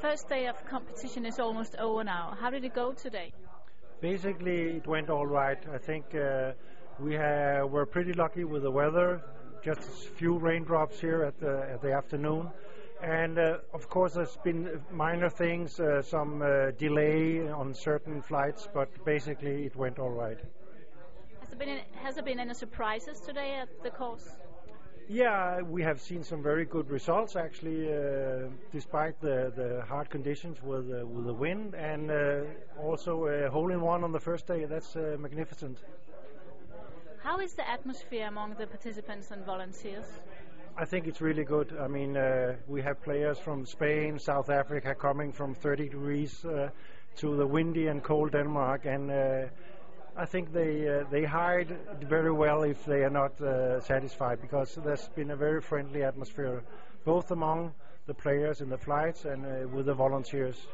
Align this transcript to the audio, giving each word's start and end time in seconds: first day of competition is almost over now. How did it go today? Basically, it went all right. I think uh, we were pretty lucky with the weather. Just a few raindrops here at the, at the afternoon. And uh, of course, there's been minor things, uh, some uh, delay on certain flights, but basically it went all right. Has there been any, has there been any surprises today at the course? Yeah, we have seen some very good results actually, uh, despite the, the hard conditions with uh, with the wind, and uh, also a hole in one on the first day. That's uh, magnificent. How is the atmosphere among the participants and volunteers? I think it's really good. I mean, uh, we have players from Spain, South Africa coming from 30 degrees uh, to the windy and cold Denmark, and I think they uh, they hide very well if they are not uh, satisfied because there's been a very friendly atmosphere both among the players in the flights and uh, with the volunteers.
first 0.00 0.28
day 0.28 0.46
of 0.46 0.64
competition 0.64 1.26
is 1.26 1.38
almost 1.38 1.76
over 1.76 2.02
now. 2.02 2.34
How 2.40 2.50
did 2.50 2.64
it 2.64 2.74
go 2.74 2.92
today? 2.92 3.32
Basically, 4.00 4.76
it 4.78 4.86
went 4.86 5.10
all 5.10 5.26
right. 5.26 5.58
I 5.72 5.78
think 5.78 6.14
uh, 6.14 6.52
we 6.98 7.16
were 7.18 7.86
pretty 7.86 8.14
lucky 8.14 8.44
with 8.44 8.62
the 8.62 8.70
weather. 8.70 9.22
Just 9.62 9.80
a 9.80 10.10
few 10.16 10.38
raindrops 10.38 11.00
here 11.00 11.22
at 11.24 11.38
the, 11.38 11.68
at 11.70 11.82
the 11.82 11.92
afternoon. 11.92 12.48
And 13.02 13.38
uh, 13.38 13.58
of 13.74 13.88
course, 13.88 14.14
there's 14.14 14.36
been 14.38 14.80
minor 14.90 15.28
things, 15.28 15.78
uh, 15.80 16.02
some 16.02 16.42
uh, 16.42 16.70
delay 16.78 17.48
on 17.50 17.74
certain 17.74 18.22
flights, 18.22 18.68
but 18.72 18.88
basically 19.04 19.64
it 19.64 19.76
went 19.76 19.98
all 19.98 20.10
right. 20.10 20.38
Has 21.40 21.48
there 21.50 21.58
been 21.58 21.68
any, 21.68 21.84
has 22.02 22.14
there 22.14 22.24
been 22.24 22.40
any 22.40 22.54
surprises 22.54 23.20
today 23.20 23.58
at 23.60 23.68
the 23.82 23.90
course? 23.90 24.28
Yeah, 25.12 25.62
we 25.62 25.82
have 25.82 26.00
seen 26.00 26.22
some 26.22 26.40
very 26.40 26.64
good 26.64 26.88
results 26.88 27.34
actually, 27.34 27.92
uh, 27.92 28.46
despite 28.70 29.20
the, 29.20 29.52
the 29.56 29.82
hard 29.88 30.08
conditions 30.08 30.62
with 30.62 30.88
uh, 30.88 31.04
with 31.04 31.26
the 31.26 31.34
wind, 31.34 31.74
and 31.74 32.12
uh, 32.12 32.42
also 32.80 33.26
a 33.26 33.50
hole 33.50 33.72
in 33.72 33.80
one 33.80 34.04
on 34.04 34.12
the 34.12 34.20
first 34.20 34.46
day. 34.46 34.66
That's 34.66 34.94
uh, 34.94 35.16
magnificent. 35.18 35.78
How 37.24 37.40
is 37.40 37.54
the 37.54 37.68
atmosphere 37.68 38.28
among 38.28 38.54
the 38.54 38.68
participants 38.68 39.32
and 39.32 39.44
volunteers? 39.44 40.06
I 40.76 40.84
think 40.84 41.08
it's 41.08 41.20
really 41.20 41.44
good. 41.44 41.76
I 41.76 41.88
mean, 41.88 42.16
uh, 42.16 42.54
we 42.68 42.80
have 42.82 43.02
players 43.02 43.36
from 43.36 43.66
Spain, 43.66 44.16
South 44.16 44.48
Africa 44.48 44.94
coming 44.94 45.32
from 45.32 45.56
30 45.56 45.88
degrees 45.88 46.44
uh, 46.44 46.70
to 47.16 47.36
the 47.36 47.46
windy 47.48 47.88
and 47.88 48.00
cold 48.00 48.30
Denmark, 48.30 48.86
and 48.86 49.10
I 50.16 50.26
think 50.26 50.52
they 50.52 50.88
uh, 50.88 51.04
they 51.10 51.24
hide 51.24 51.76
very 52.02 52.32
well 52.32 52.62
if 52.62 52.84
they 52.84 53.04
are 53.04 53.10
not 53.10 53.40
uh, 53.40 53.80
satisfied 53.80 54.40
because 54.40 54.74
there's 54.84 55.08
been 55.08 55.30
a 55.30 55.36
very 55.36 55.60
friendly 55.60 56.02
atmosphere 56.02 56.62
both 57.04 57.30
among 57.30 57.72
the 58.06 58.14
players 58.14 58.60
in 58.60 58.68
the 58.68 58.78
flights 58.78 59.24
and 59.24 59.44
uh, 59.46 59.68
with 59.68 59.86
the 59.86 59.94
volunteers. 59.94 60.66